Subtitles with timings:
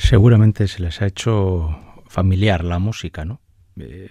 [0.00, 3.42] Seguramente se les ha hecho familiar la música, ¿no?
[3.78, 4.08] Eh,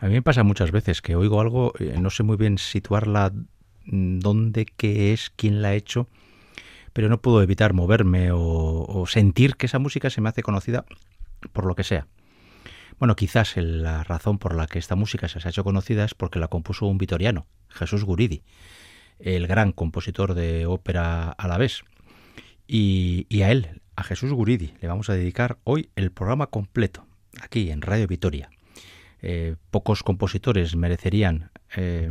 [0.00, 3.30] a mí me pasa muchas veces que oigo algo, eh, no sé muy bien situarla,
[3.84, 6.08] mm, dónde, qué es, quién la ha hecho,
[6.94, 10.86] pero no puedo evitar moverme o, sentir que esa música se me hace conocida
[11.52, 12.06] por lo que sea.
[12.98, 16.38] Bueno, quizás la razón por la que esta música se ha hecho conocida es porque
[16.38, 18.42] la compuso un vitoriano, Jesús Guridi,
[19.18, 21.82] el gran compositor de ópera a la vez.
[22.66, 27.06] Y, y, a él, a Jesús Guridi, le vamos a dedicar hoy el programa completo,
[27.40, 28.50] aquí en Radio Vitoria.
[29.22, 32.10] Eh, pocos compositores merecerían, eh,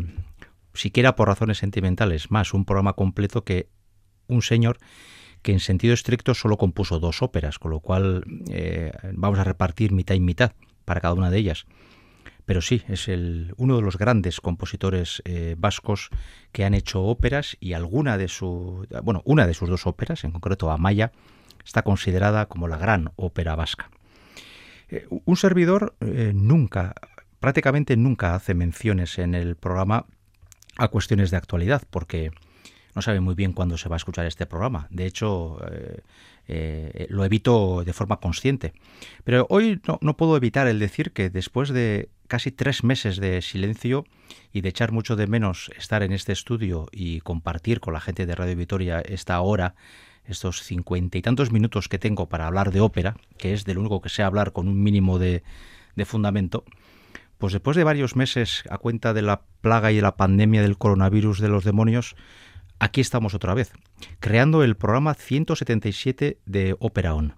[0.74, 3.68] siquiera por razones sentimentales, más un programa completo que
[4.28, 4.80] un señor
[5.42, 9.92] que en sentido estricto solo compuso dos óperas, con lo cual eh, vamos a repartir
[9.92, 10.54] mitad y mitad
[10.86, 11.66] para cada una de ellas.
[12.46, 15.22] Pero sí, es el, uno de los grandes compositores
[15.58, 16.10] vascos
[16.52, 20.32] que han hecho óperas y alguna de su, bueno, una de sus dos óperas, en
[20.32, 21.12] concreto Amaya,
[21.66, 23.90] está considerada como la gran ópera vasca.
[24.90, 26.94] Eh, un servidor eh, nunca,
[27.40, 30.06] prácticamente nunca hace menciones en el programa
[30.78, 32.32] a cuestiones de actualidad, porque
[32.96, 34.88] no sabe muy bien cuándo se va a escuchar este programa.
[34.90, 35.60] De hecho,
[36.48, 38.74] eh, lo evito de forma consciente.
[39.24, 44.06] Pero hoy no, puedo evitar el decir que después de casi tres meses de silencio
[44.52, 48.26] y de echar mucho de menos estar en este estudio y compartir con la gente
[48.26, 49.76] de Radio Vitoria esta hora
[50.32, 54.02] estos cincuenta y tantos minutos que tengo para hablar de ópera, que es del único
[54.02, 55.44] que sé hablar con un mínimo de,
[55.96, 56.64] de fundamento,
[57.38, 60.78] pues después de varios meses a cuenta de la plaga y de la pandemia del
[60.78, 62.16] coronavirus de los demonios,
[62.78, 63.72] aquí estamos otra vez,
[64.20, 67.34] creando el programa 177 de Ópera On.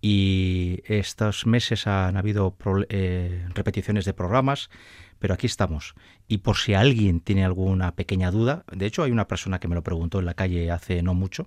[0.00, 2.56] Y estos meses han habido
[2.88, 4.70] eh, repeticiones de programas,
[5.20, 5.94] pero aquí estamos.
[6.26, 9.76] Y por si alguien tiene alguna pequeña duda, de hecho hay una persona que me
[9.76, 11.46] lo preguntó en la calle hace no mucho,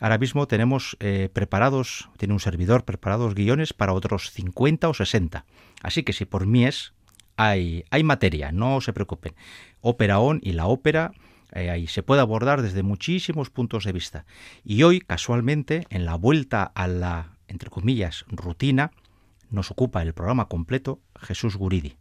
[0.00, 5.44] Ahora mismo tenemos eh, preparados, tiene un servidor preparados guiones para otros 50 o 60.
[5.82, 6.94] Así que si por mí es,
[7.36, 9.34] hay, hay materia, no se preocupen.
[9.82, 11.12] Ópera On y la ópera
[11.52, 14.24] eh, ahí se puede abordar desde muchísimos puntos de vista.
[14.64, 18.92] Y hoy, casualmente, en la vuelta a la, entre comillas, rutina,
[19.50, 21.96] nos ocupa el programa completo Jesús Guridi.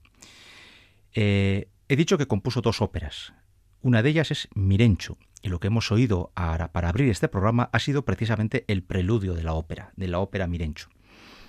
[1.13, 3.33] Eh, he dicho que compuso dos óperas.
[3.81, 7.79] Una de ellas es Mirenchu, y lo que hemos oído para abrir este programa ha
[7.79, 10.89] sido precisamente el preludio de la ópera, de la ópera Mirenchu.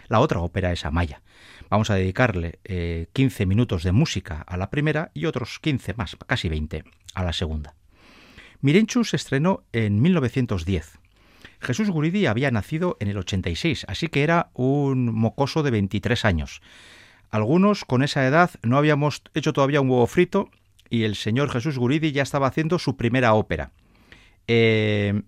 [0.09, 1.23] La otra ópera es Amaya.
[1.69, 2.59] Vamos a dedicarle
[3.13, 6.83] 15 eh, minutos de música a la primera y otros 15 más, casi 20,
[7.15, 7.77] a la segunda.
[8.61, 10.99] Mirenchu se estrenó en 1910.
[11.61, 16.61] Jesús Guridi había nacido en el 86, así que era un mocoso de 23 años.
[17.31, 20.51] Algunos con esa edad no habíamos hecho todavía un huevo frito
[20.89, 23.71] y el señor Jesús Guridi ya estaba haciendo su primera ópera.
[24.47, 25.23] Eh,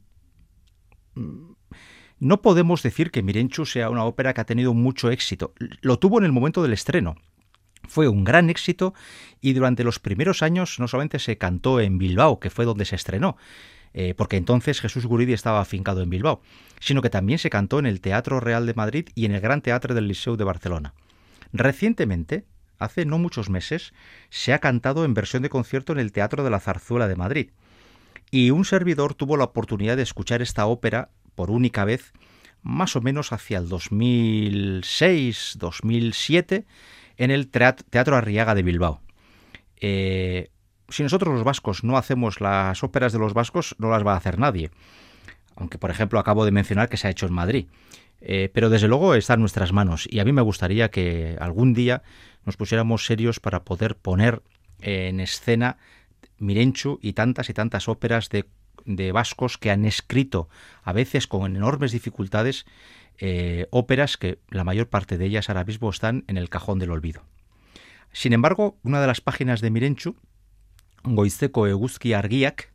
[2.18, 5.54] no podemos decir que Mirenchu sea una ópera que ha tenido mucho éxito.
[5.80, 7.16] Lo tuvo en el momento del estreno.
[7.88, 8.94] Fue un gran éxito
[9.40, 12.94] y durante los primeros años no solamente se cantó en Bilbao, que fue donde se
[12.94, 13.36] estrenó,
[13.92, 16.42] eh, porque entonces Jesús Guridi estaba afincado en Bilbao,
[16.78, 19.60] sino que también se cantó en el Teatro Real de Madrid y en el Gran
[19.60, 20.94] Teatro del Liceu de Barcelona.
[21.52, 22.46] Recientemente,
[22.78, 23.92] hace no muchos meses,
[24.30, 27.50] se ha cantado en versión de concierto en el Teatro de la Zarzuela de Madrid.
[28.34, 32.14] Y un servidor tuvo la oportunidad de escuchar esta ópera por única vez
[32.62, 36.64] más o menos hacia el 2006-2007
[37.18, 39.02] en el Teatro Arriaga de Bilbao.
[39.76, 40.48] Eh,
[40.88, 44.16] si nosotros los vascos no hacemos las óperas de los vascos, no las va a
[44.16, 44.70] hacer nadie.
[45.54, 47.66] Aunque, por ejemplo, acabo de mencionar que se ha hecho en Madrid.
[48.22, 51.74] Eh, pero desde luego está en nuestras manos y a mí me gustaría que algún
[51.74, 52.02] día
[52.46, 54.40] nos pusiéramos serios para poder poner
[54.80, 55.76] en escena
[56.42, 60.48] Mirenchu y tantas y tantas óperas de, vascos que han escrito,
[60.82, 62.66] a veces con enormes dificultades,
[63.18, 66.90] eh, óperas que la mayor parte de ellas ahora mismo están en el cajón del
[66.90, 67.22] olvido.
[68.12, 70.16] Sin embargo, una de las páginas de Mirenchu,
[71.04, 72.72] Goizeko Eguzki Argiak,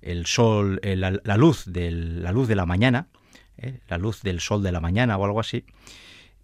[0.00, 3.08] el sol, eh, la, luz del, la luz de la mañana,
[3.56, 5.64] eh, la luz del sol de la mañana o algo así,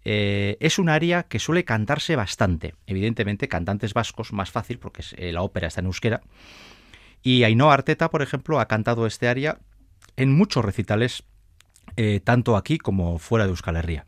[0.05, 2.75] eh, es un área que suele cantarse bastante.
[2.87, 6.21] Evidentemente, cantantes vascos, más fácil, porque eh, la ópera está en euskera.
[7.21, 9.59] Y Ainhoa Arteta, por ejemplo, ha cantado este área
[10.15, 11.23] en muchos recitales,
[11.97, 14.05] eh, tanto aquí como fuera de Euskal Herria.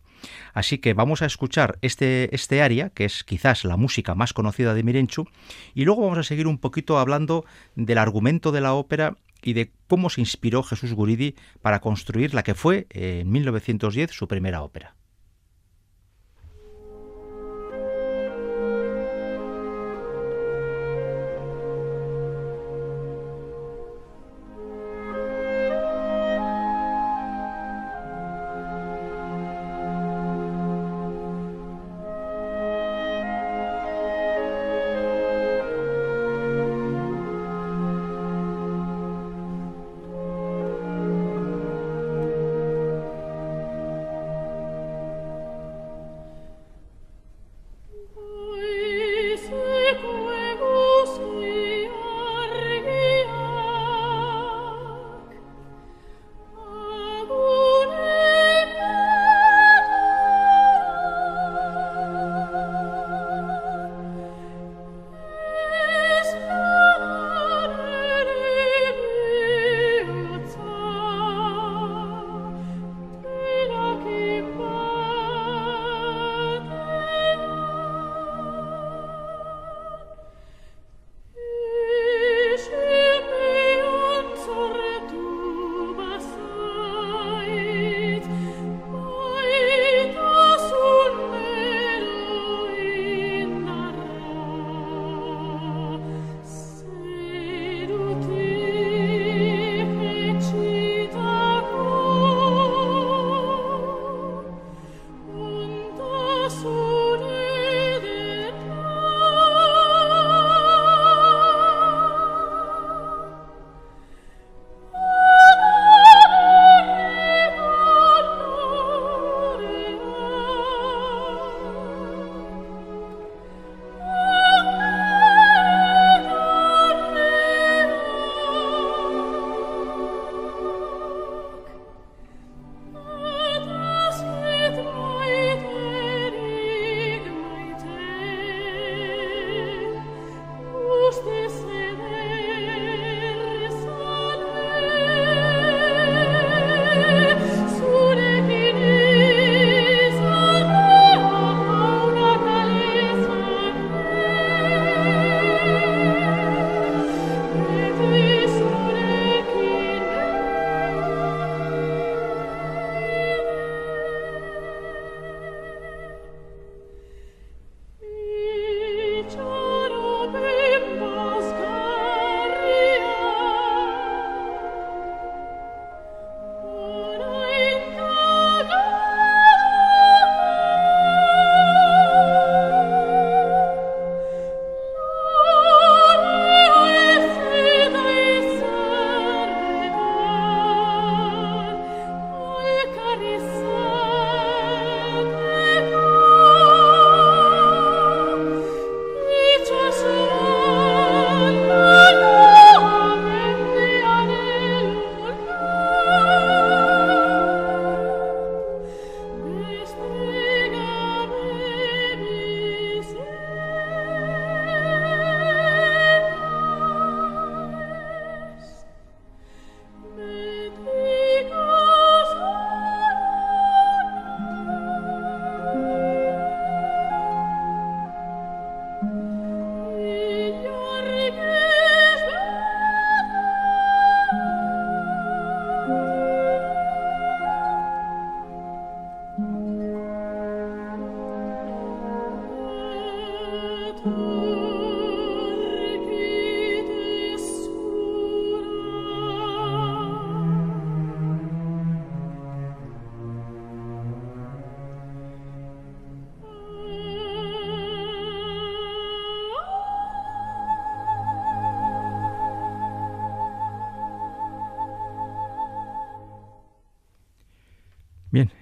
[0.54, 4.74] Así que vamos a escuchar este, este área, que es quizás la música más conocida
[4.74, 5.28] de Mirenchu,
[5.74, 7.44] y luego vamos a seguir un poquito hablando
[7.76, 12.44] del argumento de la ópera y de cómo se inspiró Jesús Guridi para construir la
[12.44, 14.96] que fue en 1910 su primera ópera.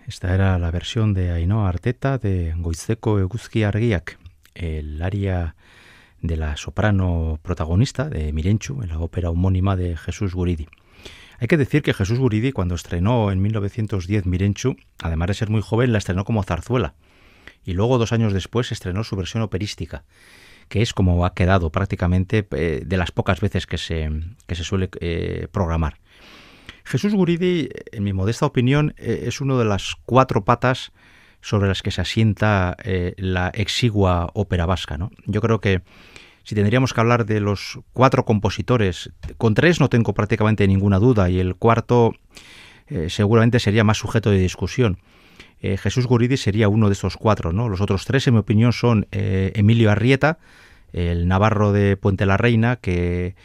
[0.10, 4.18] Esta era la versión de Ainhoa Arteta de Goizeko Eguzki Argiak,
[4.56, 5.56] el área
[6.20, 10.68] de la soprano protagonista de Mirenchu en la ópera homónima de Jesús Guridi.
[11.38, 15.62] Hay que decir que Jesús Guridi, cuando estrenó en 1910 Mirenchu, además de ser muy
[15.62, 16.96] joven, la estrenó como zarzuela.
[17.64, 20.06] Y luego, dos años después, estrenó su versión operística,
[20.70, 24.10] que es como ha quedado prácticamente eh, de las pocas veces que se,
[24.48, 26.00] que se suele eh, programar.
[26.90, 30.92] Jesús Guridi, en mi modesta opinión, eh, es uno de las cuatro patas
[31.40, 34.98] sobre las que se asienta eh, la exigua ópera vasca.
[34.98, 35.12] ¿no?
[35.28, 35.84] Yo creo que
[36.44, 41.30] si tendríamos que hablar de los cuatro compositores, con tres no tengo prácticamente ninguna duda
[41.30, 42.16] y el cuarto
[42.88, 44.98] eh, seguramente sería más sujeto de discusión.
[45.62, 47.52] Jesús Guridi sería uno de estos cuatro.
[47.52, 47.68] ¿no?
[47.68, 50.40] Los otros tres, en mi opinión, son Emilio Arrieta,
[50.94, 53.36] el navarro de Puente la Reina, que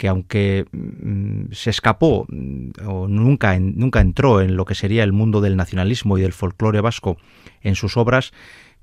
[0.00, 5.12] que aunque mm, se escapó mm, o nunca, nunca entró en lo que sería el
[5.12, 7.18] mundo del nacionalismo y del folclore vasco
[7.60, 8.32] en sus obras,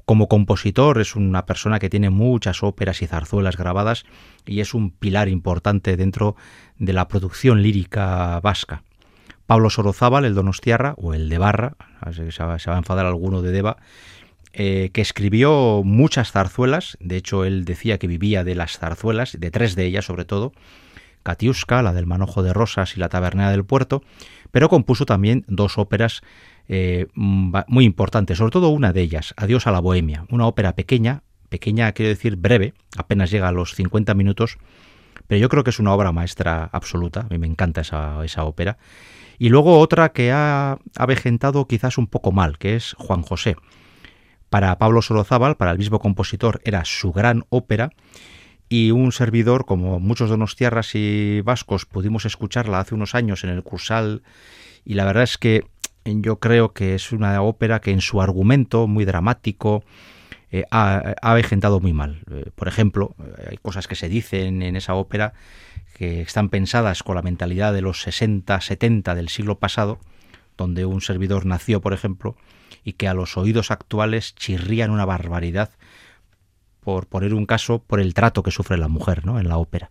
[0.05, 4.05] como compositor es una persona que tiene muchas óperas y zarzuelas grabadas
[4.45, 6.35] y es un pilar importante dentro
[6.77, 8.83] de la producción lírica vasca.
[9.47, 11.77] Pablo Sorozábal, el Donostiarra, o el de Barra,
[12.13, 13.77] se va a enfadar alguno de Deva,
[14.53, 19.49] eh, que escribió muchas zarzuelas, de hecho él decía que vivía de las zarzuelas, de
[19.49, 20.51] tres de ellas sobre todo,
[21.69, 24.01] La del Manojo de Rosas y la Tabernera del Puerto,
[24.51, 26.21] pero compuso también dos óperas
[26.67, 31.23] eh, muy importantes, sobre todo una de ellas, Adiós a la Bohemia, una ópera pequeña,
[31.49, 34.57] pequeña quiero decir breve, apenas llega a los 50 minutos,
[35.27, 38.43] pero yo creo que es una obra maestra absoluta, a mí me encanta esa, esa
[38.43, 38.77] ópera.
[39.39, 43.55] Y luego otra que ha avejentado quizás un poco mal, que es Juan José.
[44.49, 47.91] Para Pablo Sorozábal, para el mismo compositor, era su gran ópera
[48.69, 53.49] y un servidor, como muchos de tierras y vascos, pudimos escucharla hace unos años en
[53.49, 54.23] el Cursal
[54.83, 55.65] y la verdad es que
[56.05, 59.83] yo creo que es una ópera que en su argumento muy dramático
[60.51, 62.21] eh, ha, ha muy mal.
[62.31, 65.33] Eh, por ejemplo, eh, hay cosas que se dicen en esa ópera
[65.93, 69.99] que están pensadas con la mentalidad de los 60, 70 del siglo pasado,
[70.57, 72.35] donde un servidor nació, por ejemplo,
[72.83, 75.71] y que a los oídos actuales chirrían una barbaridad
[76.87, 79.41] por poner un caso, por el trato que sufre la mujer ¿no?
[79.41, 79.89] en la ópera.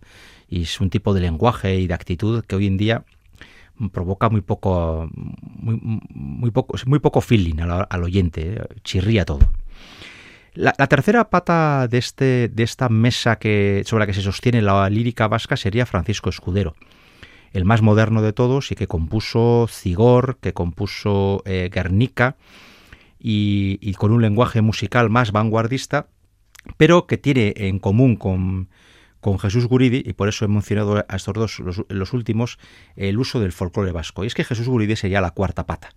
[0.48, 3.04] Y es un tipo de lenguaje y de actitud que hoy en día
[3.92, 8.66] provoca muy poco, muy, poco, feeling al, oyente, ¿eh?
[8.82, 9.46] chirría todo.
[10.54, 13.38] La, tercera pata de, este, de esta mesa
[13.84, 16.76] sobre la que se sostiene la lírica vasca sería Francisco Escudero,
[17.52, 22.36] el más moderno de todos y que compuso Cigor, que compuso eh, Guernica
[23.18, 26.06] y, con un lenguaje musical más vanguardista
[26.76, 28.68] pero que tiene en común con,
[29.40, 32.58] Jesús Guridi, y por eso he mencionado a estos dos, los, últimos,
[32.94, 34.22] el uso del folclore vasco.
[34.22, 35.90] Y es que Jesús Guridi sería la cuarta pata.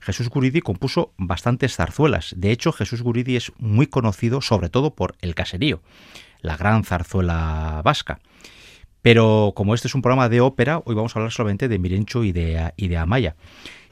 [0.00, 2.34] Jesús Guridi compuso bastantes zarzuelas.
[2.36, 5.82] De hecho, Jesús Guridi es muy conocido sobre todo por El Caserío,
[6.40, 8.18] la gran zarzuela vasca.
[9.02, 12.24] Pero como este es un programa de ópera, hoy vamos a hablar solamente de Mirencho
[12.24, 13.36] y de, y de Amaya.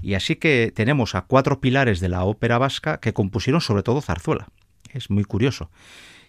[0.00, 4.00] Y así que tenemos a cuatro pilares de la ópera vasca que compusieron sobre todo
[4.00, 4.48] zarzuela.
[4.92, 5.70] Es muy curioso.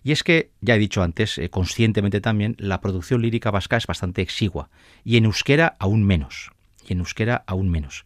[0.04, 3.88] Y es que, ya he dicho antes, eh, conscientemente también, la producción lírica vasca es
[3.88, 4.70] bastante exigua,
[5.04, 6.52] y en euskera aún menos.
[6.88, 8.06] Y en euskera aún menos.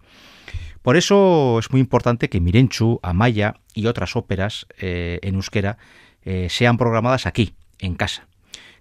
[0.84, 5.78] Por eso es muy importante que Mirenchu, Amaya y otras óperas eh, en euskera
[6.24, 8.28] eh, sean programadas aquí, en casa.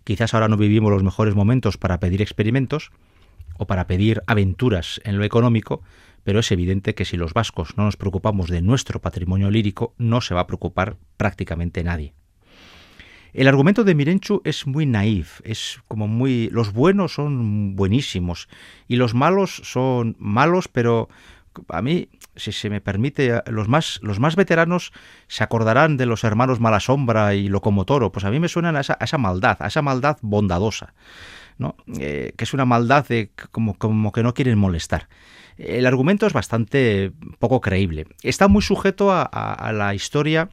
[0.04, 2.92] Quizás ahora no vivimos los mejores momentos para pedir experimentos
[3.56, 5.82] o para pedir aventuras en lo económico,
[6.22, 10.20] pero es evidente que si los vascos no nos preocupamos de nuestro patrimonio lírico, no
[10.20, 12.14] se va a preocupar prácticamente nadie.
[13.36, 16.48] El argumento de Mirenchu es muy naif, es como muy...
[16.52, 18.48] Los buenos son buenísimos
[18.88, 21.10] y los malos son malos, pero
[21.68, 24.90] a mí, si se me permite, los más, los más veteranos
[25.28, 29.18] se acordarán de los hermanos Malasombra y Locomotoro, pues a mí me suenan a esa,
[29.18, 30.94] maldad, a esa maldad bondadosa,
[31.58, 31.76] ¿no?
[32.00, 35.10] Eh, que es una maldad de como, como que no quieren molestar.
[35.58, 38.06] El argumento es bastante poco creíble.
[38.22, 40.48] Está muy sujeto a la historia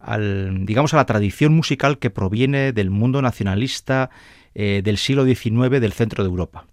[0.00, 4.10] al, digamos, a la tradición musical que proviene del mundo nacionalista
[4.54, 6.66] eh, del siglo XIX del centro de Europa.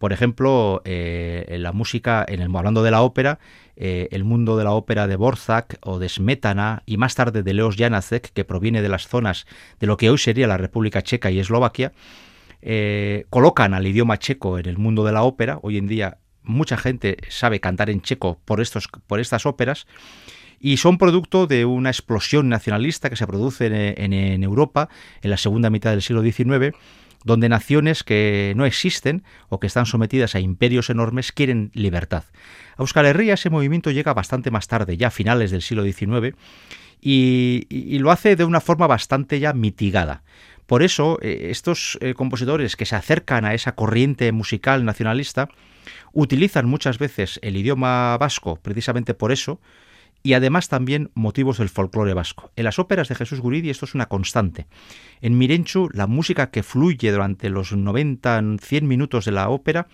[0.00, 3.38] Por ejemplo, eh, en la música, en el, hablando de la ópera,
[3.76, 7.54] eh, el mundo de la ópera de Borzak o de Smetana y más tarde de
[7.54, 9.46] Leos Janacek, que proviene de las zonas
[9.78, 11.92] de lo que hoy sería la República Checa y Eslovaquia,
[13.30, 15.58] colocan al idioma checo en el mundo de la ópera.
[15.62, 19.86] Hoy en día mucha gente sabe cantar en checo por, estos, por estas óperas
[20.64, 23.66] y son producto de una explosión nacionalista que se produce
[24.02, 24.88] en, Europa
[25.20, 26.74] en la segunda mitad del siglo XIX,
[27.22, 32.24] donde naciones que no existen o que están sometidas a imperios enormes quieren libertad.
[32.78, 36.34] A Euskal Herria ese movimiento llega bastante más tarde, ya a finales del siglo XIX,
[36.98, 40.22] y, lo hace de una forma bastante ya mitigada.
[40.64, 45.50] Por eso, eh, estos eh, compositores que se acercan a esa corriente musical nacionalista
[46.14, 49.60] utilizan muchas veces el idioma vasco precisamente por eso,
[50.24, 52.50] y además también motivos del folclore vasco.
[52.56, 54.66] En las óperas de Jesús Guridi esto es una constante.
[55.20, 59.86] En Mirenchu, la música que fluye durante los 90, 100 minutos de la ópera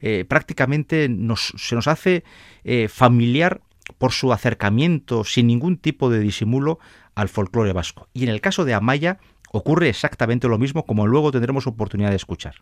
[0.00, 1.08] eh, prácticamente
[1.58, 2.24] se nos hace
[2.64, 3.60] eh, familiar
[3.98, 6.78] por su acercamiento sin ningún tipo de disimulo
[7.14, 8.08] al folclore vasco.
[8.14, 9.18] Y en el caso de Amaya
[9.52, 12.54] ocurre exactamente lo mismo como luego tendremos oportunidad de escuchar.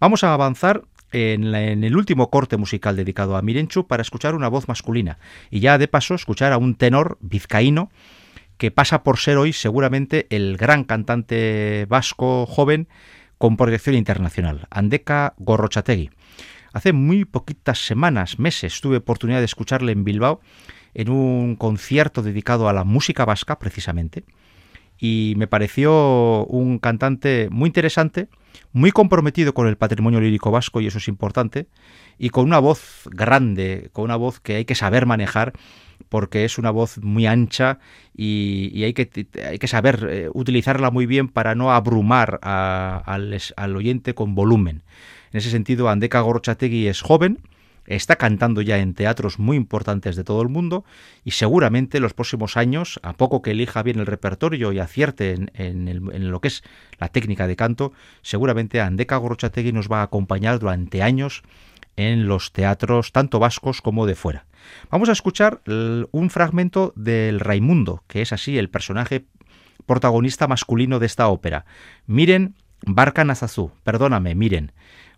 [0.00, 0.82] Vamos a avanzar
[1.14, 5.18] en, el último corte musical dedicado a Mirenchu para escuchar una voz masculina
[5.50, 7.90] y ya de paso escuchar a un tenor vizcaíno
[8.58, 12.88] que pasa por ser hoy seguramente el gran cantante vasco joven
[13.38, 16.10] con proyección internacional, Andeka Gorrochategui.
[16.72, 20.40] Hace muy poquitas semanas, meses, tuve oportunidad de escucharle en Bilbao
[20.94, 24.24] en un concierto dedicado a la música vasca precisamente
[24.98, 28.28] y me pareció un cantante muy interesante,
[28.72, 31.66] muy comprometido con el patrimonio lírico vasco, y eso es importante,
[32.18, 35.52] y con una voz grande, con una voz que hay que saber manejar,
[36.08, 37.78] porque es una voz muy ancha
[38.14, 44.14] y, hay, que, hay, que, saber eh, utilizarla muy bien para no abrumar al, oyente
[44.14, 44.82] con volumen.
[45.32, 47.40] En ese sentido, Andeka Gorchategui es joven,
[47.86, 50.84] está cantando ya en teatros muy importantes de todo el mundo
[51.24, 55.34] y seguramente en los próximos años, a poco que elija bien el repertorio y acierte
[55.54, 56.62] en, lo que es
[56.98, 57.92] la técnica de canto,
[58.22, 61.42] seguramente Andeka Gorrochategui nos va a acompañar durante años
[61.96, 64.46] en los teatros tanto vascos como de fuera.
[64.90, 69.26] Vamos a escuchar un fragmento del Raimundo, que es así el personaje
[69.86, 71.66] protagonista masculino de esta ópera.
[72.06, 72.54] Miren
[72.86, 74.72] Barca Nazazú, perdóname, miren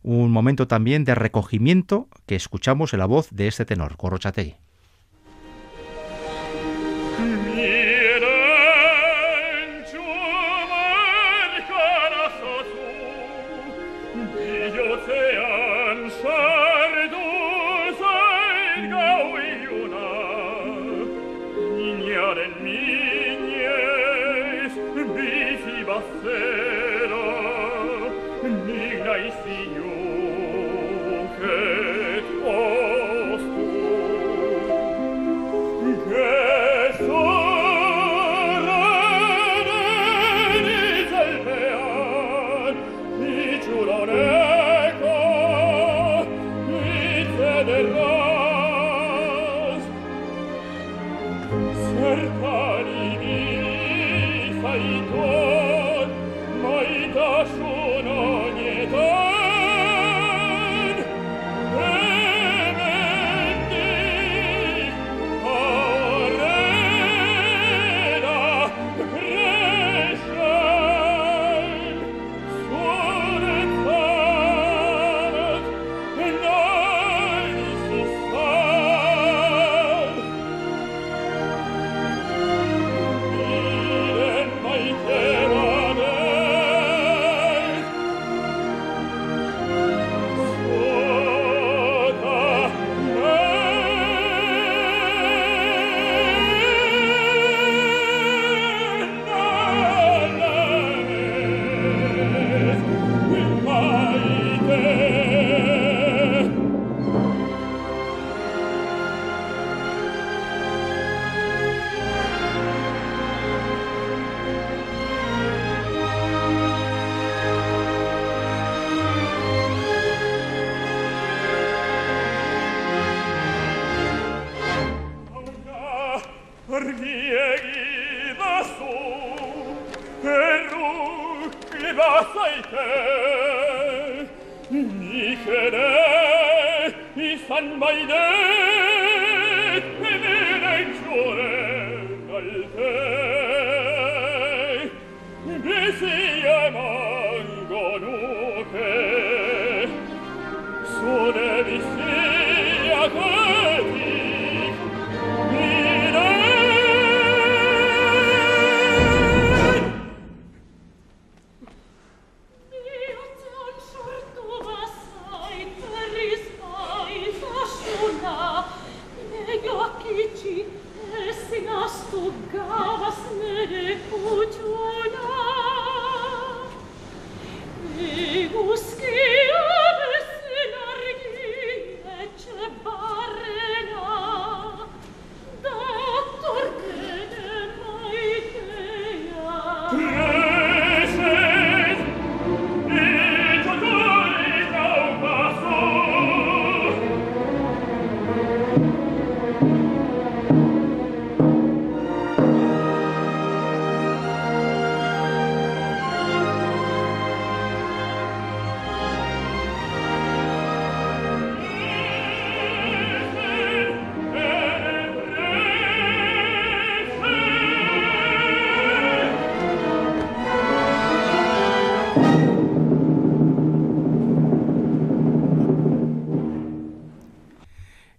[0.06, 4.54] un momento también de recogimiento que escuchamos en la voz de este tenor, Corrochategui.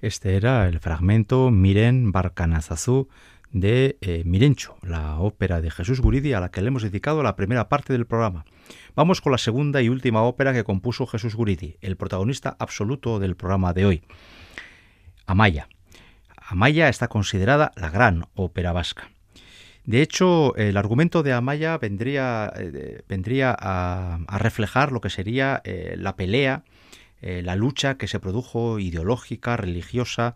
[0.07, 3.09] Este era el fragmento Miren Barcanazazú
[3.51, 7.35] de eh, Mirencho, la ópera de Jesús Guridi a la que le hemos dedicado la
[7.35, 8.45] primera parte del programa.
[8.95, 13.35] Vamos con la segunda y última ópera que compuso Jesús Guridi, el protagonista absoluto del
[13.35, 14.03] programa de hoy,
[15.25, 15.67] Amaya.
[16.37, 19.11] Amaya está considerada la gran ópera vasca.
[19.83, 26.15] De hecho, el argumento de Amaya vendría, eh, a, reflejar lo que sería eh, la
[26.15, 26.63] pelea
[27.21, 30.35] eh, la lucha que se produjo ideológica, religiosa,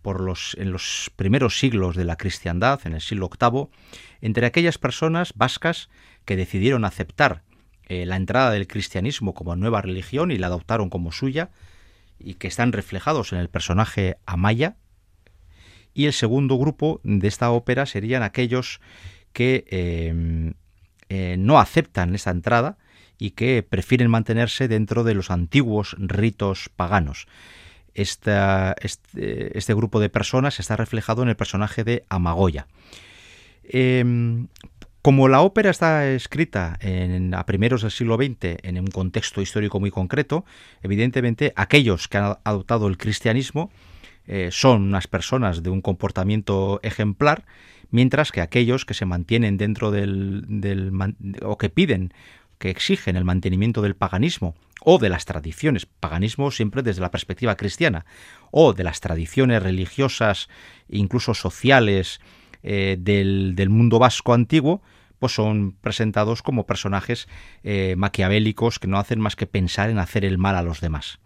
[0.00, 3.68] por los, en los primeros siglos de la cristiandad, en el siglo VIII,
[4.20, 5.88] entre aquellas personas vascas
[6.24, 7.42] que decidieron aceptar
[7.86, 11.50] eh, la entrada del cristianismo como nueva religión y la adoptaron como suya,
[12.18, 14.76] y que están reflejados en el personaje Amaya.
[15.94, 18.80] Y el segundo grupo de esta ópera serían aquellos
[19.32, 22.78] que eh, no aceptan esa entrada
[23.18, 27.26] y que prefieren mantenerse dentro de los antiguos ritos paganos.
[27.94, 28.32] este,
[28.82, 32.66] este, grupo de personas está reflejado en el personaje de Amagoya.
[33.64, 34.48] Em,
[35.02, 39.80] como la ópera está escrita en, a primeros del siglo XX en un contexto histórico
[39.80, 40.44] muy concreto,
[40.80, 43.72] evidentemente aquellos que han adoptado el cristianismo
[44.28, 47.44] eh, son unas personas de un comportamiento ejemplar,
[47.90, 50.92] mientras que aquellos que se mantienen dentro del, del
[51.42, 52.14] o que piden
[52.62, 57.56] que exigen el mantenimiento del paganismo o de las tradiciones, paganismo siempre desde la perspectiva
[57.56, 58.06] cristiana,
[58.52, 60.48] o de las tradiciones religiosas,
[60.88, 62.20] incluso sociales,
[62.62, 64.80] eh, del, mundo vasco antiguo,
[65.18, 67.26] pues son presentados como personajes
[67.64, 71.18] eh, maquiavélicos que no hacen más que pensar en hacer el mal a los demás.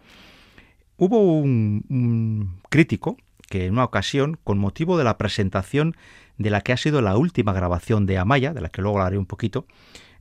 [0.97, 3.19] Hubo un crítico
[3.51, 5.97] que en una ocasión, con motivo de la presentación
[6.39, 9.19] de la que ha sido la última grabación de Amaya, de la que luego hablaré
[9.19, 9.67] un poquito,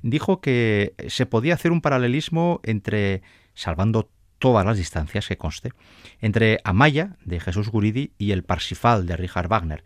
[0.01, 3.21] dijo que se podía hacer un paralelismo entre,
[3.53, 5.71] salvando todas las distancias que conste,
[6.19, 9.83] entre Amaya de Jesús Guridi y el Parsifal de Richard Wagner.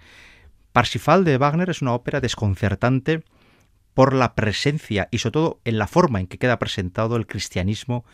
[0.71, 3.23] Parsifal de Wagner es una ópera desconcertante
[3.93, 8.05] por la presencia y sobre todo en la forma en que queda presentado el cristianismo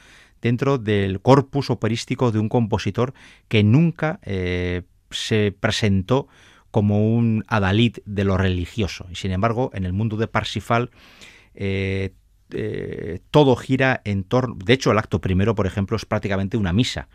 [0.42, 3.14] dentro del corpus operístico de un compositor
[3.48, 6.28] que nunca eh, se presentó
[6.72, 9.08] como un adalid de lo religioso.
[9.10, 10.92] Y sin embargo, en el mundo de Parsifal
[11.56, 12.14] eh,
[12.52, 16.74] eh, todo gira en torno, de hecho el acto primero, por ejemplo, es prácticamente una
[16.74, 17.08] misa,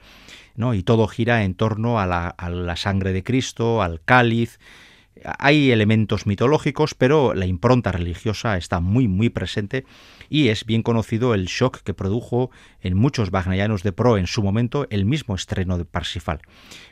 [0.57, 0.75] ¿no?
[0.75, 4.59] y todo gira en torno a la, a la sangre de Cristo, al cáliz,
[5.39, 9.85] hay elementos mitológicos, pero la impronta religiosa está muy, muy presente
[10.29, 14.43] y es bien conocido el shock que produjo en muchos wagnerianos de pro en su
[14.43, 16.41] momento el mismo estreno de Parsifal.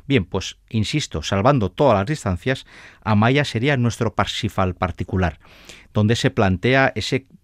[0.07, 2.67] Bien, pues insisto, salvando todas las distancias,
[3.03, 5.39] Amaya sería nuestro Parsifal particular,
[5.95, 6.93] donde se plantea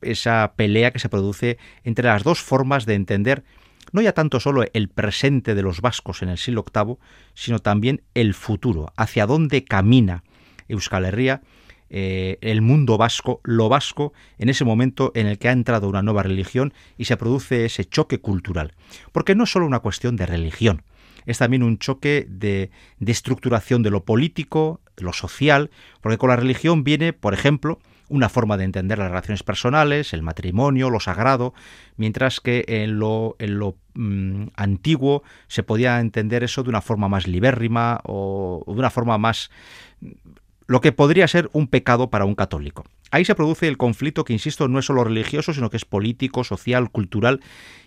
[0.00, 3.44] esa pelea que se produce entre las dos formas de entender
[3.92, 6.96] no ya tanto solo el presente de los vascos en el siglo VIII,
[7.34, 10.24] sino también el futuro, hacia dónde camina
[10.68, 11.42] Euskal Herria,
[11.90, 16.02] eh, el mundo vasco, lo vasco, en ese momento en el que ha entrado una
[16.02, 18.74] nueva religión y se produce ese choque cultural.
[19.12, 20.82] Porque no es solo una cuestión de religión,
[21.26, 26.36] es también un choque de, de estructuración de lo político, lo social, porque con la
[26.36, 31.54] religión viene, por ejemplo, una forma de entender las relaciones personales, el matrimonio, lo sagrado,
[31.96, 37.08] mientras que en lo, en lo mm, antiguo se podía entender eso de una forma
[37.08, 39.50] más libérrima o de una forma más
[40.66, 42.84] lo que podría ser un pecado para un católico.
[43.10, 46.42] Ahí se produce el conflicto que, insisto, no es solo religioso, sino que es político,
[46.42, 47.40] social, cultural,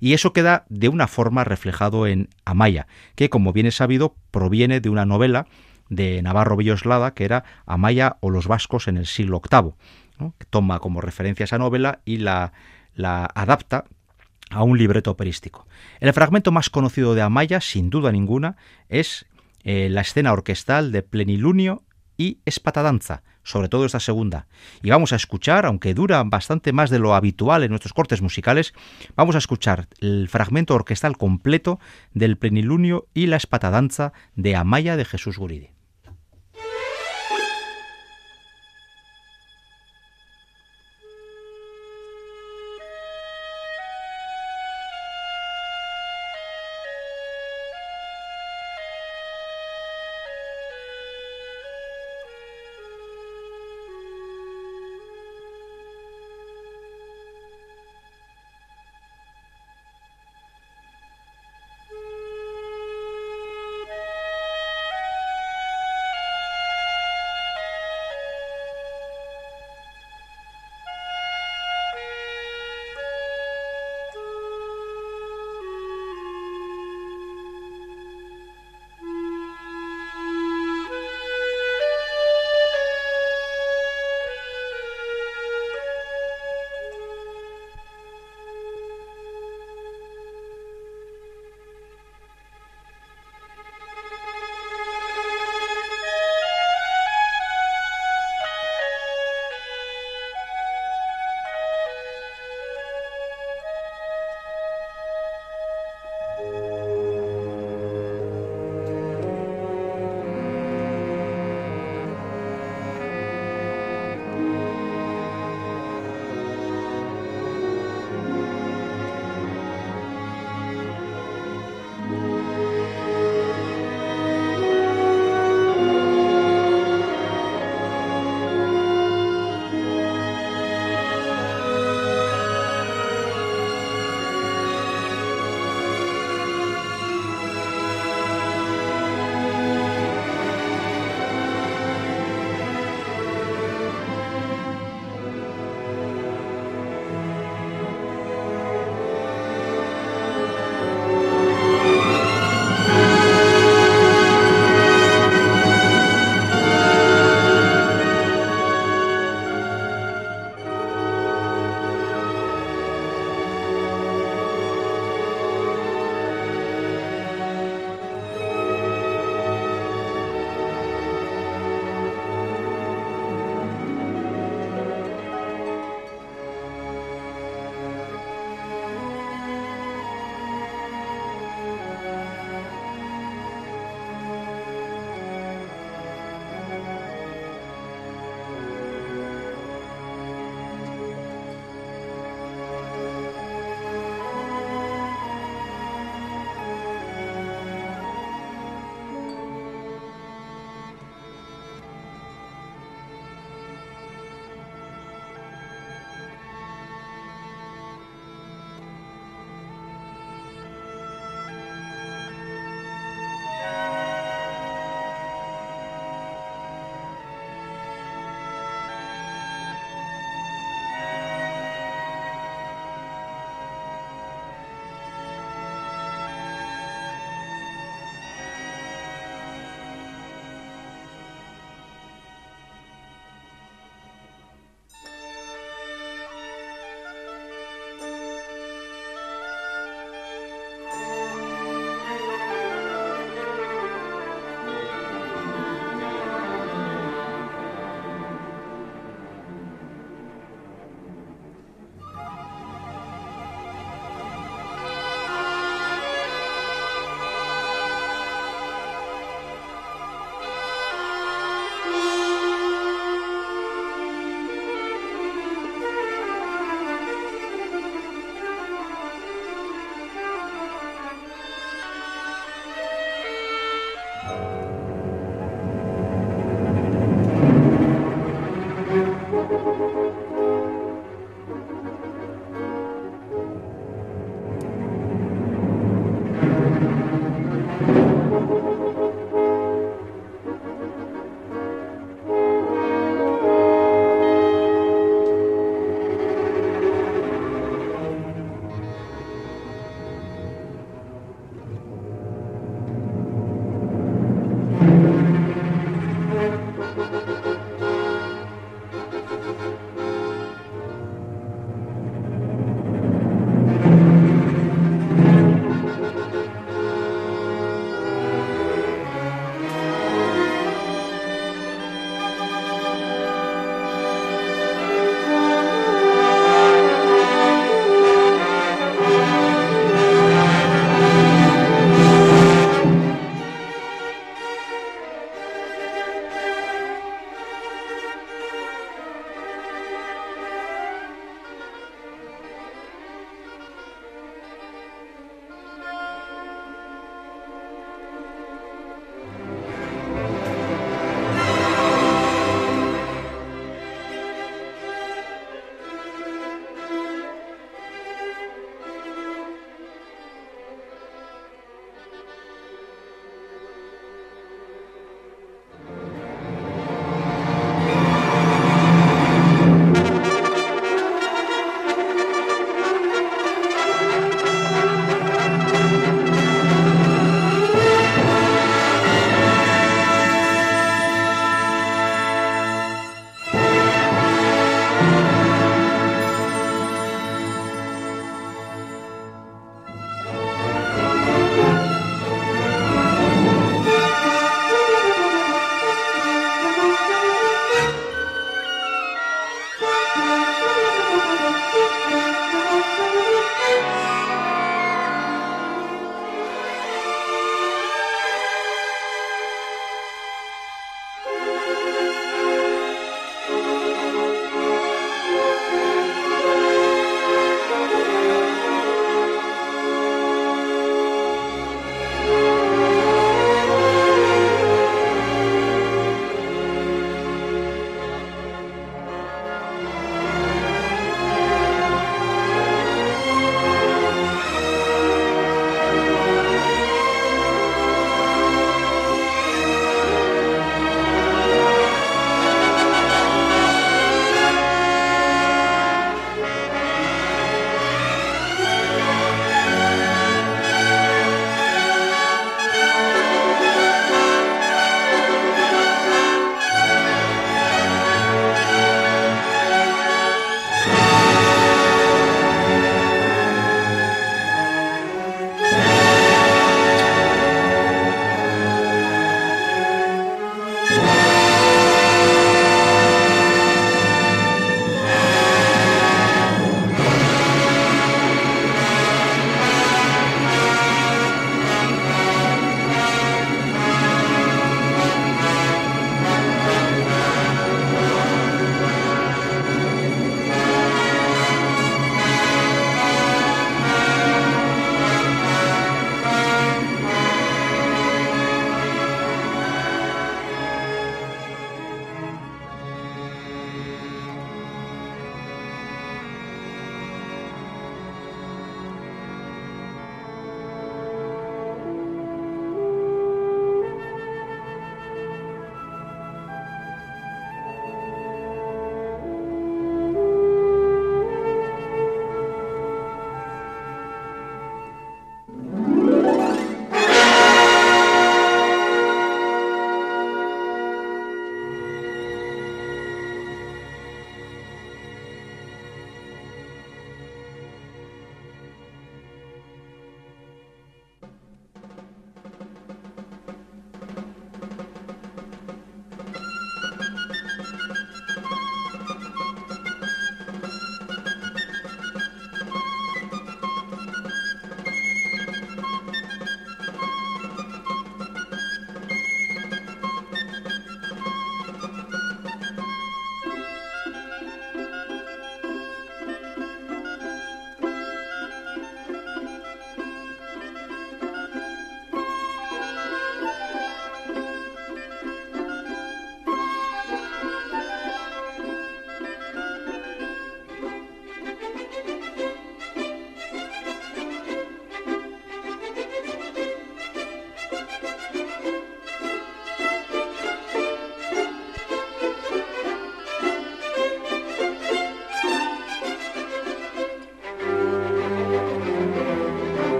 [0.00, 4.80] y eso queda de una forma reflejado en Amaya, que, como bien es sabido, proviene
[4.80, 5.46] de una novela
[5.88, 11.00] de Navarro Villoslada, que era Amaya o los vascos en el siglo VIII, toma como
[11.00, 12.52] referencia esa novela y la,
[12.94, 13.84] la adapta
[14.50, 15.66] a un libreto operístico.
[16.00, 18.56] El fragmento más conocido de Amaya, sin duda ninguna,
[18.88, 19.26] es
[19.64, 21.82] eh, la escena orquestal de Plenilunio
[22.16, 24.46] y Espatadanza, sobre todo esta segunda.
[24.82, 28.72] Y vamos a escuchar, aunque dura bastante más de lo habitual en nuestros cortes musicales,
[29.16, 31.80] vamos a escuchar el fragmento orquestal completo
[32.12, 35.73] del Plenilunio y la Espatadanza de Amaya de Jesús Guridi.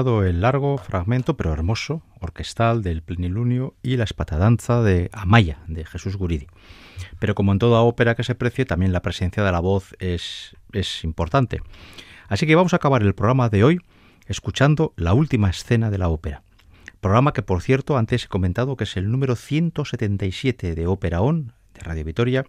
[0.00, 6.16] El largo fragmento, pero hermoso, orquestal del plenilunio y la espatadanza de Amaya, de Jesús
[6.16, 6.46] Guridi.
[7.18, 10.56] Pero como en toda ópera que se precie, también la presencia de la voz es,
[10.72, 11.60] es importante.
[12.28, 13.80] Así que vamos a acabar el programa de hoy
[14.26, 16.42] escuchando la última escena de la ópera.
[17.00, 21.52] Programa que, por cierto, antes he comentado que es el número 177 de Ópera On,
[21.74, 22.46] de Radio Vitoria,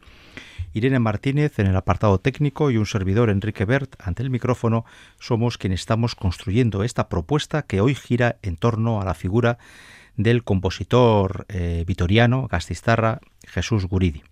[0.74, 4.86] Irene Martínez en el apartado técnico y un servidor Enrique Bert ante el micrófono
[5.20, 9.58] somos quienes estamos construyendo esta propuesta que hoy gira en torno a la figura
[10.16, 14.24] del compositor eh, vitoriano, gastistarra, Jesús Guridi.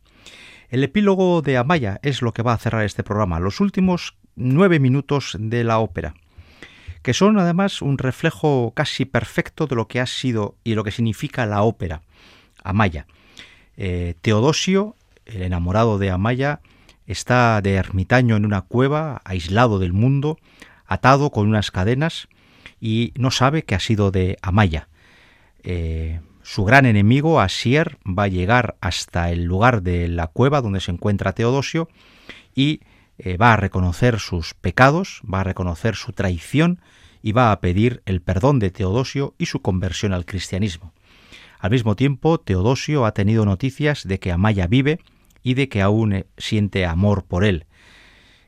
[0.69, 4.79] El epílogo de Amaya es lo que va a cerrar este programa, los últimos nueve
[4.79, 6.13] minutos de la ópera,
[7.01, 10.91] que son además un reflejo casi perfecto de lo que ha sido y lo que
[10.91, 12.01] significa la ópera,
[12.63, 13.07] Amaya.
[13.77, 14.95] Eh, Teodosio
[15.33, 16.61] el enamorado de Amaya
[17.05, 20.37] está de ermitaño en una cueva, aislado del mundo,
[20.85, 22.27] atado con unas cadenas
[22.79, 24.89] y no sabe que ha sido de Amaya.
[25.63, 30.79] Eh, su gran enemigo, Asier, va a llegar hasta el lugar de la cueva donde
[30.79, 31.89] se encuentra Teodosio
[32.55, 32.81] y
[33.17, 36.79] eh, va a reconocer sus pecados, va a reconocer su traición
[37.21, 40.93] y va a pedir el perdón de Teodosio y su conversión al cristianismo.
[41.59, 44.99] Al mismo tiempo, Teodosio ha tenido noticias de que Amaya vive
[45.43, 47.65] y de que aún eh, siente amor por él.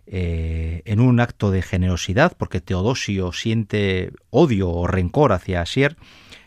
[0.07, 5.95] Eh, en un acto de generosidad, porque Teodosio siente odio o rencor hacia Asier,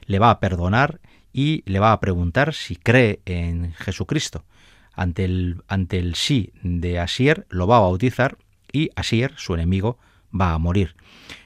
[0.06, 1.00] le va a perdonar
[1.32, 4.44] y le va a preguntar si cree en Jesucristo.
[4.92, 8.36] Ante el, ante el sí de Asier lo va a bautizar
[8.70, 9.98] y Asier, su enemigo,
[10.38, 10.94] va a morir.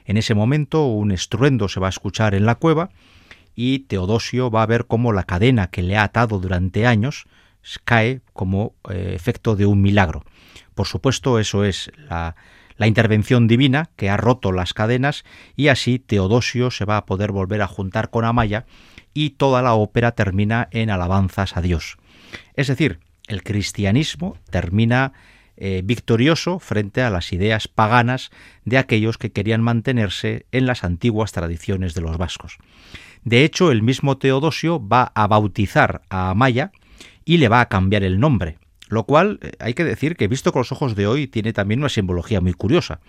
[0.05, 2.89] En ese momento un estruendo se va a escuchar en la cueva
[3.55, 7.27] y Teodosio va a ver cómo la cadena que le ha atado durante años
[7.83, 10.23] cae como eh, efecto de un milagro.
[10.75, 12.35] Por supuesto, eso es la,
[12.87, 15.25] intervención divina que ha roto las cadenas
[15.57, 18.65] y así Teodosio se va a poder volver a juntar con Amaya
[19.13, 21.97] y toda la ópera termina en alabanzas a Dios.
[22.53, 25.11] Es decir, el cristianismo termina
[25.57, 28.31] eh, victorioso frente a las ideas paganas
[28.63, 32.57] de aquellos que querían mantenerse en las antiguas tradiciones de los vascos.
[33.25, 36.71] De hecho, el mismo Teodosio va a bautizar a Amaya
[37.29, 38.57] y le va a cambiar el nombre,
[38.87, 41.79] lo cual eh, hay que decir que visto con los ojos de hoy tiene también
[41.79, 43.01] una simbología muy curiosa,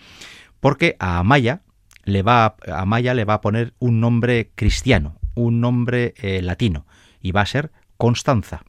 [0.60, 1.62] porque a Amaya
[2.04, 6.84] le va a le va a poner un nombre cristiano, un nombre eh, latino
[7.22, 8.62] y va a ser Constanza.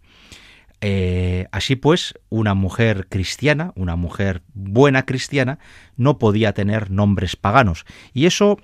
[0.80, 5.60] Eh, así pues, una mujer cristiana, una mujer buena cristiana,
[5.97, 7.84] no podía tener nombres paganos.
[8.14, 8.58] Y eso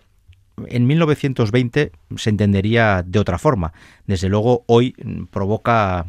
[0.67, 3.73] en 1920 se entendería de otra forma.
[4.05, 6.05] Desde luego, hoy mm, provoca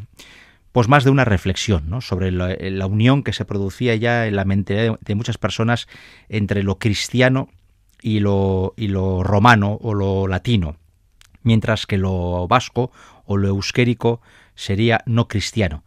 [0.71, 4.95] pues más de una reflexión sobre la, unión que se producía ya en la mente
[4.99, 5.87] de, muchas personas
[6.29, 7.49] entre lo cristiano
[8.01, 8.73] y lo
[9.23, 10.77] romano o lo latino,
[11.43, 12.91] mientras que lo vasco
[13.25, 14.21] o lo euskérico
[14.55, 15.83] sería no cristiano.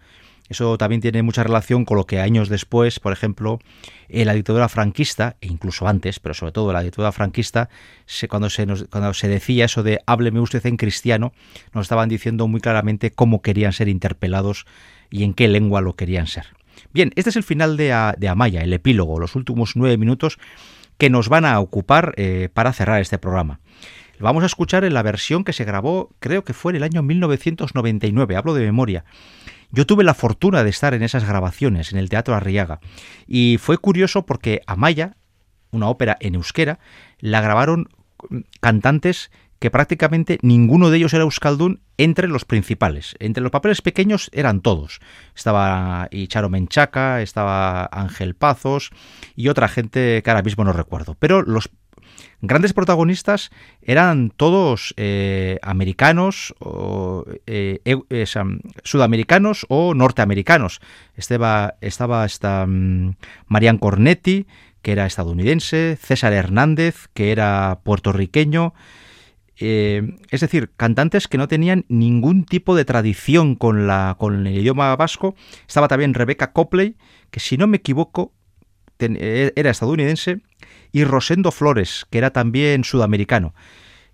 [0.52, 3.58] Eso también tiene mucha relación con lo que años después, por ejemplo,
[4.10, 7.70] en la dictadura franquista, e incluso antes, pero sobre todo la dictadura franquista,
[8.28, 11.32] cuando, se cuando se decía eso de hábleme usted en cristiano,
[11.72, 14.66] nos estaban diciendo muy claramente cómo querían ser interpelados
[15.08, 16.44] y en qué lengua lo querían ser.
[16.92, 17.90] Bien, este es el final de,
[18.28, 20.38] Amaya, el epílogo, los últimos nueve minutos
[20.98, 23.60] que nos van a ocupar eh, para cerrar este programa.
[24.20, 27.02] Vamos a escuchar en la versión que se grabó, creo que fue en el año
[27.02, 29.06] 1999, hablo de memoria.
[29.72, 32.80] Yo tuve la fortuna de estar en esas grabaciones en el Teatro Arriaga
[33.26, 35.16] y fue curioso porque Amaya,
[35.70, 36.78] una ópera en euskera,
[37.20, 37.88] la grabaron
[38.60, 43.14] cantantes que prácticamente ninguno de ellos era euskaldún entre los principales.
[43.20, 45.00] Entre los papeles pequeños eran todos.
[45.36, 48.90] Estaba Icharo Menchaca, estaba Ángel Pazos
[49.36, 51.16] y otra gente que ahora mismo no recuerdo.
[51.18, 51.70] Pero los
[52.40, 53.50] grandes protagonistas
[53.82, 57.78] eran todos eh, americanos, o, eh,
[58.82, 60.80] sudamericanos o norteamericanos.
[61.16, 64.46] Estaba, estaba esta mm, Marian Cornetti,
[64.82, 68.74] que era estadounidense, César Hernández, que era puertorriqueño,
[69.64, 74.58] eh, es decir, cantantes que no tenían ningún tipo de tradición con, la, con el
[74.58, 75.36] idioma vasco.
[75.68, 76.96] Estaba también Rebecca Copley,
[77.30, 78.32] que si no me equivoco
[78.98, 80.40] era estadounidense,
[80.92, 83.54] y Rosendo Flores, que era también sudamericano.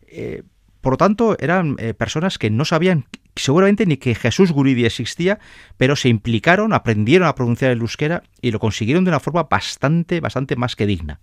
[0.06, 0.42] Eh,
[0.80, 3.06] por lo tanto, eran eh, personas que no sabían
[3.38, 5.38] seguramente ni que Jesús Guridi existía,
[5.76, 10.20] pero se implicaron, aprendieron a pronunciar el euskera y lo consiguieron de una forma bastante,
[10.20, 11.20] bastante más que digna.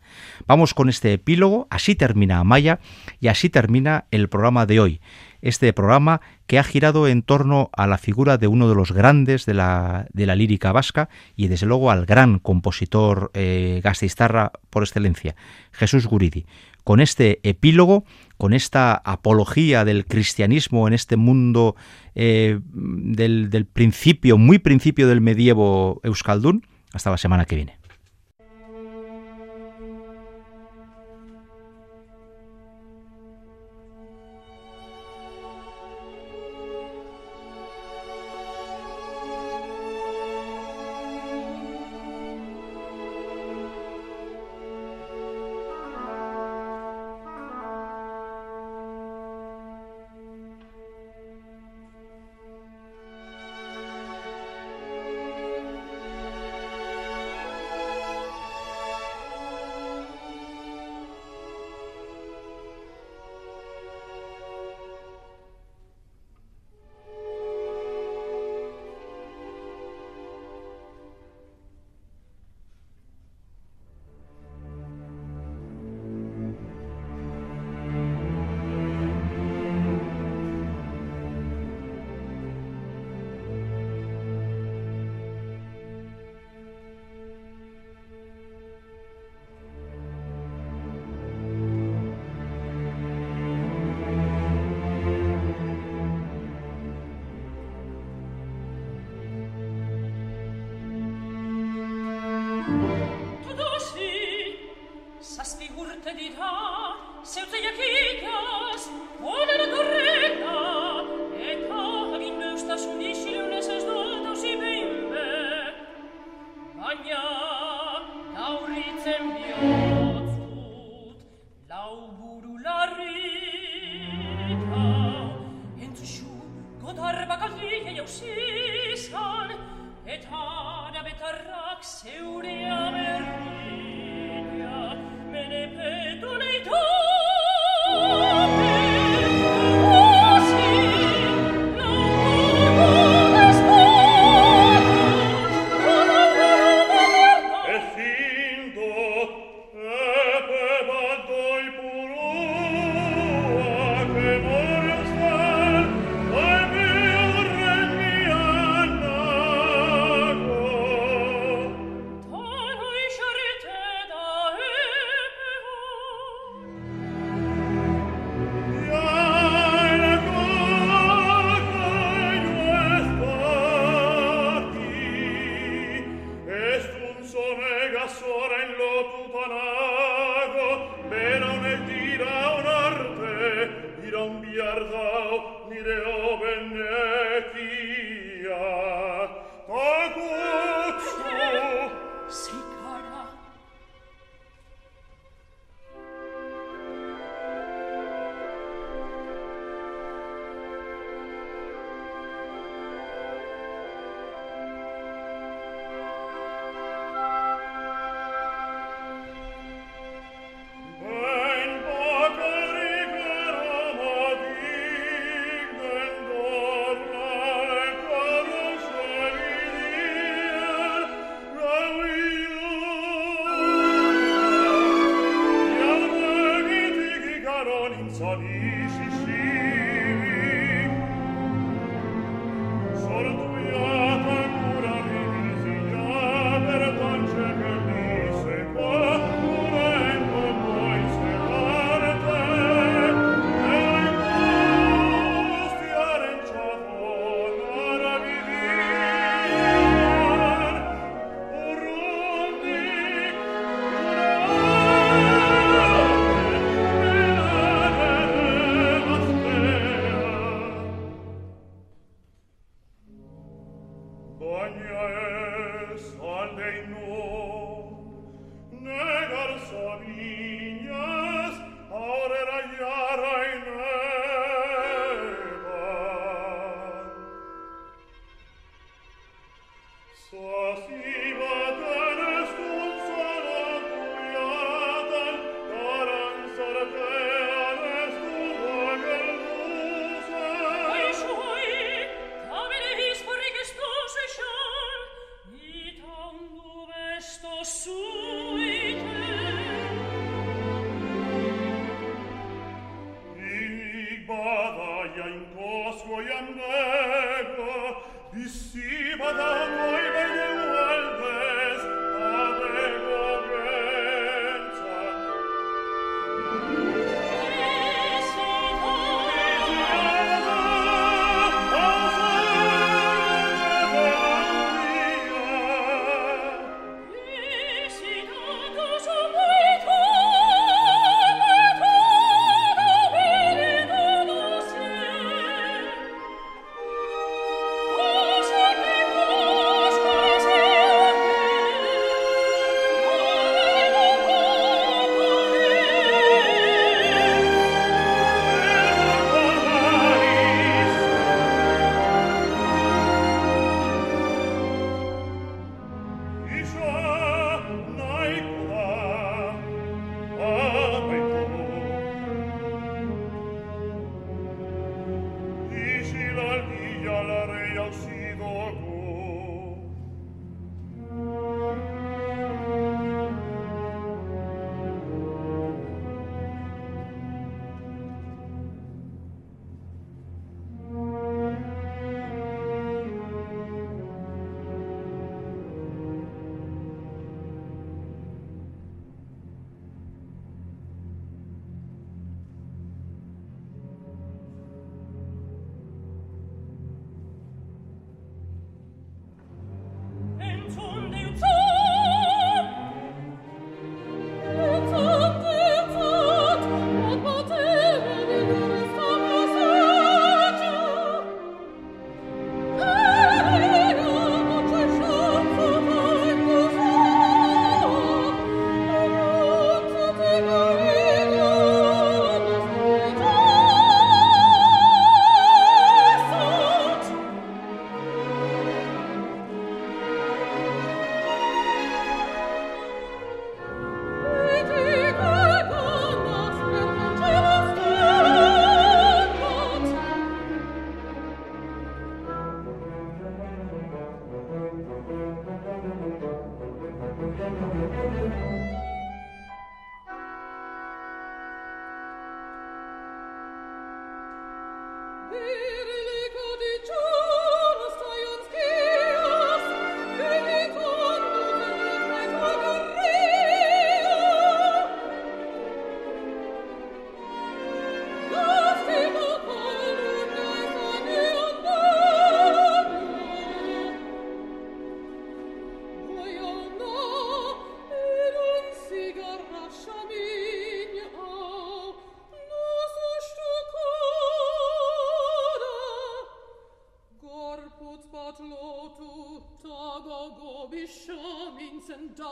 [0.47, 2.79] Vamos con este epílogo, así termina Amaya
[3.19, 5.01] y así termina el programa de hoy.
[5.45, 9.45] Este programa que ha girado en torno a la figura de uno de los grandes
[9.45, 14.81] de la, de la lírica vasca y desde luego al gran compositor eh, gastistarra por
[14.81, 15.35] excelencia,
[15.71, 16.47] Jesús Guridi.
[16.83, 18.05] Con este epílogo
[18.37, 21.75] con esta apología del cristianismo en este mundo
[22.15, 26.65] eh, del, del principio, muy principio del medievo Euskaldun.
[26.91, 27.77] Hasta la semana que viene.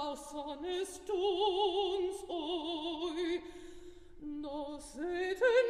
[0.04, 3.42] rausonest uns oi.
[4.42, 5.70] Nos et in